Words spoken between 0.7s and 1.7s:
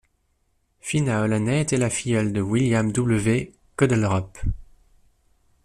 Phina Hollaney